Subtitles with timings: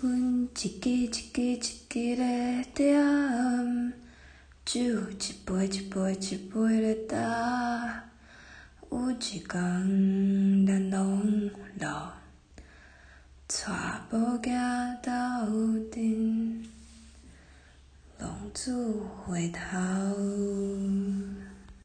[0.00, 3.92] 阮一支一支一支的点，
[4.64, 8.08] 酒一杯一杯一杯的干，
[8.92, 11.50] 有一天咱拢
[11.80, 12.12] 老，
[13.48, 13.72] 娶
[14.12, 15.44] 无囝到
[15.90, 16.64] 阵，
[18.20, 18.72] 浪子
[19.26, 20.47] 回头。